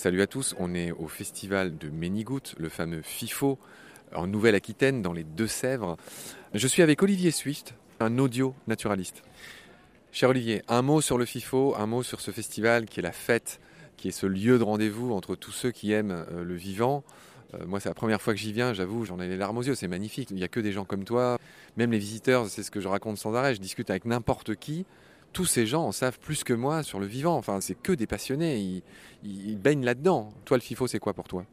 [0.00, 3.58] Salut à tous, on est au festival de Ménigout, le fameux FIFO,
[4.14, 5.96] en Nouvelle-Aquitaine, dans les Deux-Sèvres.
[6.54, 9.24] Je suis avec Olivier Swift, un audio naturaliste.
[10.12, 13.10] Cher Olivier, un mot sur le FIFO, un mot sur ce festival qui est la
[13.10, 13.58] fête,
[13.96, 17.02] qui est ce lieu de rendez-vous entre tous ceux qui aiment euh, le vivant.
[17.54, 19.64] Euh, moi, c'est la première fois que j'y viens, j'avoue, j'en ai les larmes aux
[19.64, 20.30] yeux, c'est magnifique.
[20.30, 21.38] Il n'y a que des gens comme toi,
[21.76, 23.56] même les visiteurs, c'est ce que je raconte sans arrêt.
[23.56, 24.86] Je discute avec n'importe qui
[25.32, 27.36] tous ces gens en savent plus que moi sur le vivant.
[27.36, 28.82] Enfin, c'est que des passionnés.
[29.22, 30.30] Ils, baignent là-dedans.
[30.44, 31.44] Toi, le FIFO, c'est quoi pour toi?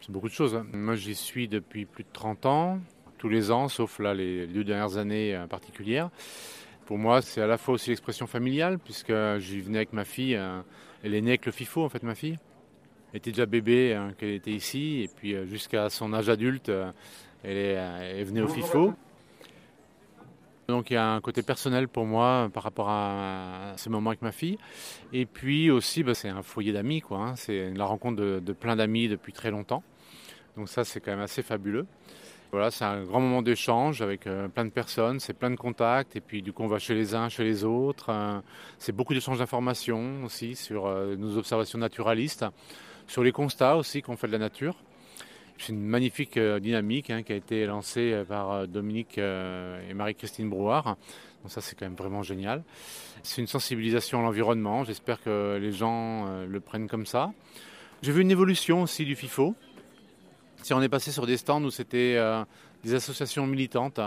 [0.00, 0.54] C'est beaucoup de choses.
[0.54, 0.66] Hein.
[0.72, 2.80] Moi, j'y suis depuis plus de 30 ans,
[3.18, 6.10] tous les ans, sauf là les deux dernières années euh, particulières.
[6.86, 10.36] Pour moi, c'est à la fois aussi l'expression familiale, puisque j'y venais avec ma fille.
[10.36, 10.60] Euh,
[11.02, 12.38] elle est née avec le FIFO, en fait, ma fille.
[13.12, 16.28] Elle était déjà bébé hein, quand elle était ici, et puis euh, jusqu'à son âge
[16.28, 16.70] adulte,
[17.42, 18.94] elle, est, elle venait au FIFO.
[20.70, 24.22] Donc il y a un côté personnel pour moi par rapport à ce moment avec
[24.22, 24.58] ma fille.
[25.12, 27.18] Et puis aussi, bah, c'est un foyer d'amis, quoi.
[27.18, 27.36] Hein.
[27.36, 29.82] C'est la rencontre de, plein d'amis depuis très longtemps.
[30.56, 31.86] Donc ça, c'est quand même assez fabuleux.
[32.52, 36.16] Voilà, c'est un grand moment d'échange avec euh, plein de personnes, c'est plein de contacts,
[36.16, 38.06] et puis du coup on va chez les uns, chez les autres.
[38.08, 38.40] Euh,
[38.76, 42.44] c'est beaucoup d'échanges d'informations aussi sur euh, nos observations naturalistes,
[43.06, 44.74] sur les constats aussi qu'on fait de la nature.
[45.60, 49.92] C'est une magnifique euh, dynamique hein, qui a été lancée euh, par euh, Dominique et
[49.94, 50.96] Marie-Christine Brouard.
[51.42, 52.62] Donc ça, c'est quand même vraiment génial.
[53.22, 54.84] C'est une sensibilisation à l'environnement.
[54.84, 57.32] J'espère que les gens le prennent comme ça.
[58.02, 59.54] J'ai vu une évolution aussi du FIFO.
[60.62, 62.18] Si on est passé sur des stands où c'était
[62.84, 64.00] des associations militantes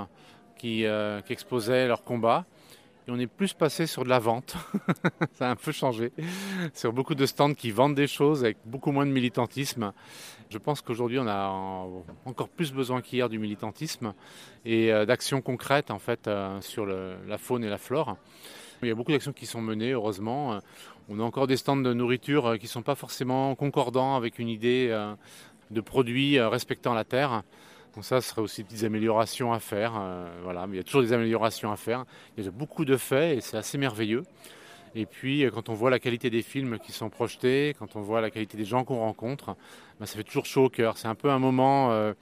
[0.57, 0.85] qui,
[1.25, 2.45] qui exposaient leurs combats,
[3.07, 4.55] on est plus passé sur de la vente.
[5.33, 6.11] ça a un peu changé.
[6.73, 9.93] Sur beaucoup de stands qui vendent des choses avec beaucoup moins de militantisme.
[10.49, 11.85] Je pense qu'aujourd'hui, on a
[12.25, 14.13] encore plus besoin qu'hier du militantisme
[14.65, 18.17] et euh, d'actions concrètes en fait euh, sur la faune et la flore.
[18.81, 20.59] Il y a beaucoup d'actions qui sont menées, heureusement.
[21.09, 24.39] On a encore des stands de nourriture euh, qui ne sont pas forcément concordants avec
[24.39, 24.95] une idée
[25.71, 27.43] de produits respectant la terre.
[27.95, 29.93] Donc ça, ce serait aussi des améliorations à faire.
[29.95, 32.05] Euh, voilà, mais il y a toujours des améliorations à faire.
[32.37, 34.23] Il y a beaucoup de faits et c'est assez merveilleux.
[34.95, 38.01] Et puis, euh, quand on voit la qualité des films qui sont projetés, quand on
[38.01, 39.55] voit la qualité des gens qu'on rencontre,
[39.99, 40.97] ben, ça fait toujours chaud au cœur.
[40.97, 42.13] C'est un peu un moment, euh,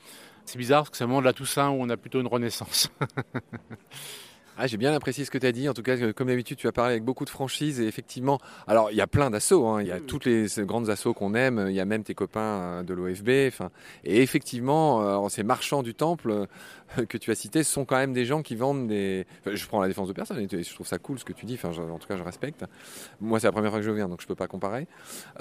[0.45, 2.27] c'est bizarre parce que c'est un moment de la Toussaint où on a plutôt une
[2.27, 2.89] renaissance.
[4.63, 5.67] Ah, j'ai bien apprécié ce que tu as dit.
[5.69, 7.81] En tout cas, comme d'habitude, tu as parlé avec beaucoup de franchise.
[7.81, 9.65] Et effectivement, alors il y a plein d'assauts.
[9.65, 9.81] Hein.
[9.81, 11.65] Il y a toutes les grandes assauts qu'on aime.
[11.67, 13.29] Il y a même tes copains euh, de l'OFB.
[13.29, 16.45] Et effectivement, euh, ces marchands du temple
[16.99, 19.25] euh, que tu as cités sont quand même des gens qui vendent des.
[19.51, 21.55] je prends la défense de personne et je trouve ça cool ce que tu dis.
[21.55, 22.63] Enfin, en tout cas, je respecte.
[23.19, 24.85] Moi, c'est la première fois que je viens, donc je peux pas comparer.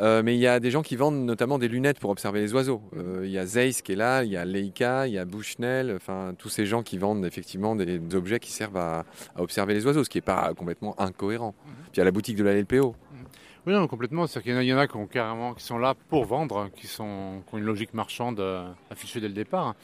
[0.00, 2.80] mais il y a des gens qui vendent notamment des lunettes pour observer les oiseaux.
[3.22, 5.92] il y a Zeiss qui est là, il y a Leica, il y a Bushnell.
[5.94, 9.04] Enfin, tous ces gens qui vendent effectivement des objets qui servent à
[9.36, 11.54] à, observer les oiseaux, ce qui n'est pas complètement incohérent.
[11.66, 11.72] Mhm.
[11.92, 12.94] Puis à la boutique de la LPO.
[13.12, 13.24] Mhm.
[13.66, 14.26] Oui, non, complètement.
[14.26, 17.42] cest qu'il y, en a qui, ont carrément, qui sont là pour vendre, qui, sont,
[17.52, 19.74] ont une logique marchande euh, affichée dès le départ.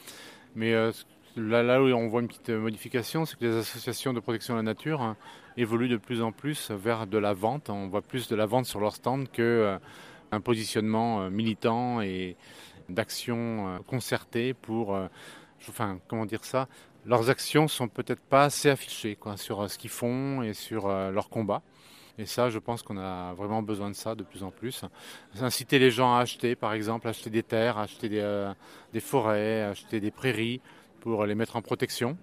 [0.55, 0.91] Mais euh,
[1.35, 4.59] là, là, où on voit une petite modification, c'est que les associations de protection de
[4.59, 5.15] la nature hein,
[5.57, 7.69] évoluent de plus en plus vers de la vente.
[7.69, 9.77] On voit plus de la vente sur leur stand qu'un euh,
[10.31, 12.35] un positionnement militant et
[12.89, 14.99] d'action concertée pour,
[15.69, 16.67] enfin, comment dire ça,
[17.07, 20.87] leurs actions sont peut-être pas assez affichées quoi, sur euh, ce qu'ils font et sur
[20.87, 21.63] euh, leur combat.
[22.19, 24.83] Et ça, je pense qu'on a vraiment besoin de ça de plus en plus.
[25.39, 28.51] Inciter les gens à acheter, par exemple, acheter des terres, acheter des, euh,
[28.91, 30.59] des forêts, acheter des prairies
[30.99, 32.17] pour les mettre en protection.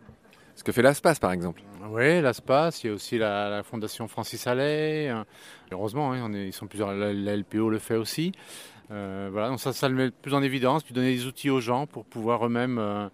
[0.56, 1.62] Ce que fait l'ASPAS, par exemple.
[1.90, 5.12] Oui, l'ASPAS, il y a aussi la, Fondation Francis Allais.
[5.70, 8.32] Heureusement, hein, on est, ils sont plusieurs, la, LPO le fait aussi.
[8.88, 11.86] voilà, donc ça, ça le met plus en évidence, puis donner des outils aux gens
[11.86, 13.10] pour pouvoir eux-mêmes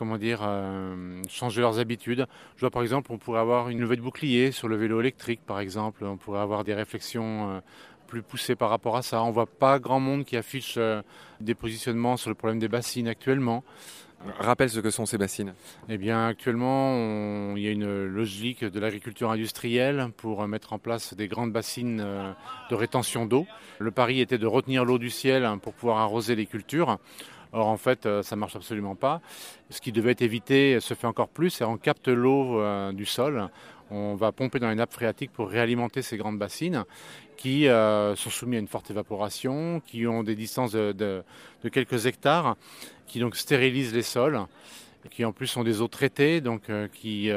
[0.00, 2.26] comment dire, euh, changer leurs habitudes.
[2.56, 5.40] Je vois par exemple, on pourrait avoir une levée de bouclier sur le vélo électrique,
[5.46, 6.06] par exemple.
[6.06, 7.60] On pourrait avoir des réflexions euh,
[8.06, 9.22] plus poussées par rapport à ça.
[9.22, 11.02] On voit pas grand monde qui affiche euh,
[11.42, 13.62] des positionnements sur le problème des bassines actuellement.
[14.38, 15.52] Rappelle ce que sont ces bassines.
[15.90, 21.12] Eh bien, actuellement, il y a une logique de l'agriculture industrielle pour mettre en place
[21.12, 21.98] des grandes bassines
[22.70, 23.46] de rétention d'eau.
[23.78, 26.98] Le pari était de retenir l'eau du ciel pour pouvoir arroser les cultures.
[27.52, 29.20] Or, en fait, euh, ça marche absolument pas.
[29.70, 33.06] Ce qui devait être évité se fait encore plus, et on capte l'eau euh, du
[33.06, 33.48] sol.
[33.90, 36.84] On va pomper dans les nappes phréatiques pour réalimenter ces grandes bassines
[37.36, 41.24] qui euh, sont soumises à une forte évaporation, qui ont des distances de,
[41.72, 42.56] quelques hectares,
[43.06, 44.40] qui donc stérilisent les sols
[45.10, 47.30] qui en plus sont des eaux traitées, donc qui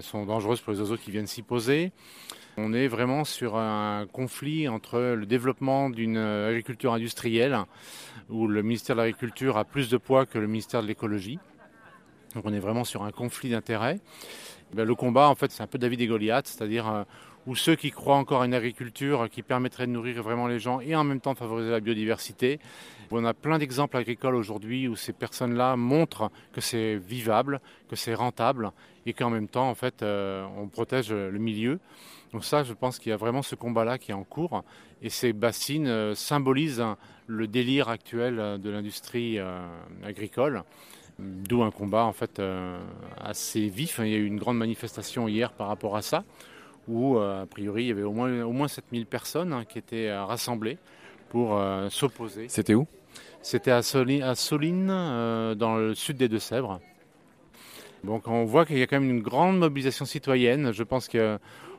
[0.00, 1.92] sont dangereuses pour les oiseaux qui viennent s'y poser.
[2.56, 7.56] On est vraiment sur un conflit entre le développement d'une agriculture industrielle,
[8.28, 11.38] où le ministère de l'Agriculture a plus de poids que le ministère de l'Écologie.
[12.34, 14.00] Donc on est vraiment sur un conflit d'intérêts.
[14.74, 17.04] Ben, le combat, en fait, c'est un peu David et Goliath, c'est-à-dire euh,
[17.46, 20.80] ou ceux qui croient encore à une agriculture qui permettrait de nourrir vraiment les gens
[20.80, 22.60] et en même temps de favoriser la biodiversité.
[23.10, 28.12] On a plein d'exemples agricoles aujourd'hui où ces personnes-là montrent que c'est vivable, que c'est
[28.12, 28.70] rentable
[29.06, 31.80] et qu'en même temps, en fait, euh, on protège le milieu.
[32.34, 34.62] Donc ça, je pense qu'il y a vraiment ce combat-là qui est en cours.
[35.00, 36.84] Et ces bassines euh, symbolisent
[37.26, 39.38] le délire actuel euh, de l'industrie
[40.04, 40.64] agricole.
[41.18, 42.40] D'où un combat en fait
[43.20, 44.00] assez vif.
[44.02, 46.24] Il y a eu une grande manifestation hier par rapport à ça
[46.88, 49.78] où, euh, a priori, il y avait au moins, au moins 7000 personnes hein, qui
[49.78, 50.78] étaient euh, rassemblées
[51.28, 52.46] pour euh, s'opposer.
[52.48, 52.86] C'était où?
[53.42, 56.80] C'était à, à, Soline, dans le sud des Deux-Sèvres.
[58.04, 60.72] Donc on voit qu'il y a quand même une grande mobilisation citoyenne.
[60.72, 61.08] Je pense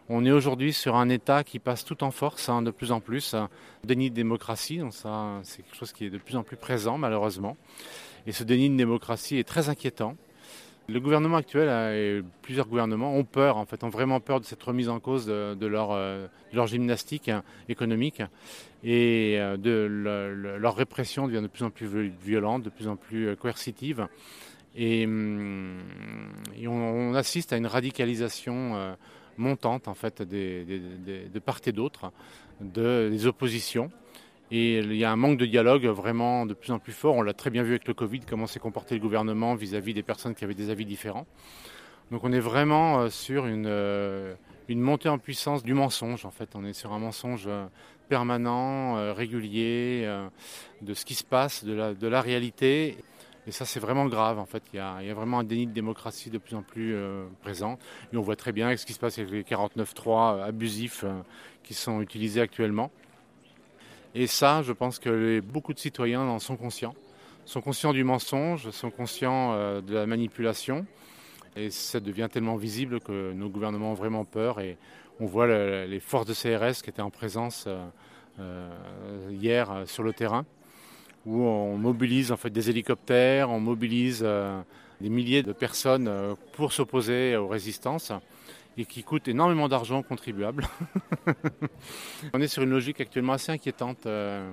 [0.09, 2.99] qu'on est aujourd'hui sur un État qui passe tout en force, hein, de plus en
[2.99, 3.35] plus.
[3.83, 6.97] Déni de démocratie, donc ça, c'est quelque chose qui est de plus en plus présent,
[6.97, 7.57] malheureusement.
[8.25, 10.15] Et ce déni de démocratie est très inquiétant.
[10.87, 14.63] Le gouvernement actuel et plusieurs gouvernements ont peur, en fait, ont vraiment peur de cette
[14.63, 17.29] remise en cause de, leur, euh, leur, gymnastique
[17.67, 18.23] économique
[18.83, 23.27] et euh, de leur répression devient de plus en plus violente, de plus en plus
[23.27, 24.07] euh, coercitive.
[24.75, 25.77] Et, hum,
[26.65, 28.95] on, assiste à une radicalisation
[29.39, 32.11] montante en fait de part et d'autre
[32.61, 33.91] des oppositions.
[34.51, 37.15] Et il y a un manque de dialogue vraiment de plus en plus fort.
[37.15, 40.01] On l'a très bien vu avec le Covid, comment s'est comporté le gouvernement vis-à-vis des
[40.01, 41.27] personnes qui avaient des avis différents.
[42.11, 44.33] Donc on est vraiment euh, sur une, euh,
[44.67, 46.25] une montée en puissance du mensonge.
[46.25, 47.67] En fait, on est sur un mensonge euh,
[48.07, 50.11] permanent, régulier,
[50.81, 52.97] de ce qui se passe, de la réalité.
[53.47, 54.37] Et ça, c'est vraiment grave.
[54.37, 56.95] En fait, il y, a, vraiment un déni de démocratie de plus en plus
[57.41, 57.79] présent.
[58.13, 61.05] Et on voit très bien ce qui se passe avec les 49.3 abusifs
[61.63, 62.91] qui sont utilisés actuellement.
[64.15, 66.95] Et ça, je pense que beaucoup de citoyens en sont conscients,
[67.45, 70.85] sont conscients du mensonge, sont conscients euh, de la manipulation.
[71.55, 74.59] Et ça devient tellement visible que nos gouvernements ont vraiment peur.
[74.59, 74.77] Et
[75.19, 77.85] on voit les forces de CRS qui étaient en présence euh,
[78.39, 78.69] euh,
[79.31, 80.45] hier sur le terrain,
[81.25, 87.35] où on mobilise en fait des hélicoptères, on mobilise des milliers de personnes pour s'opposer
[87.35, 88.11] aux résistances
[88.79, 90.65] et qui coûte énormément d'argent aux contribuables.
[92.33, 94.49] On est sur une logique actuellement assez inquiétante euh,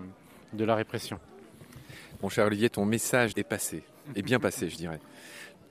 [0.52, 1.20] de la répression.
[2.22, 3.84] Mon cher Olivier, ton message est passé,
[4.16, 4.98] est bien passé, je dirais.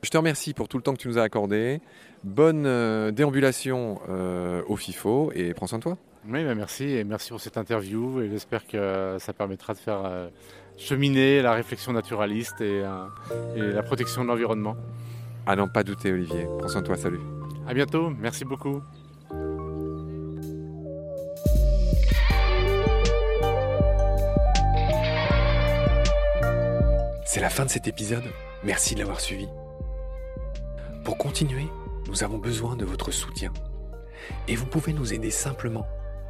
[0.04, 1.82] Je te remercie pour tout le temps que tu nous as accordé.
[2.24, 5.98] Bonne euh, déambulation euh, au FIFO et prends soin de toi.
[6.28, 10.30] Oui, bah, merci et merci pour cette interview et j'espère que ça permettra de faire
[10.78, 12.84] cheminer la réflexion naturaliste et,
[13.56, 14.76] et la protection de l'environnement.
[15.46, 16.48] À n'en pas douter, Olivier.
[16.58, 17.20] Prends soin de toi, salut.
[17.68, 18.82] À bientôt, merci beaucoup.
[27.26, 28.24] C'est la fin de cet épisode.
[28.64, 29.48] Merci de l'avoir suivi.
[31.04, 31.68] Pour continuer,
[32.08, 33.52] nous avons besoin de votre soutien.
[34.48, 35.86] Et vous pouvez nous aider simplement,